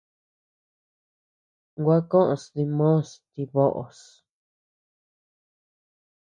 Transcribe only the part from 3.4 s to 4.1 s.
böʼos.